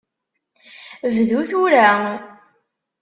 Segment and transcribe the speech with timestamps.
[1.15, 1.89] Bdu tura!